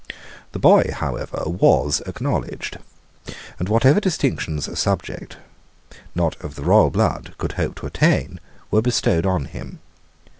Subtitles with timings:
[0.53, 2.79] The boy, however, was acknowledged;
[3.59, 5.37] and whatever distinctions a subject,
[6.15, 8.39] not of the royal blood, could hope to attain
[8.71, 9.77] were bestowed on him.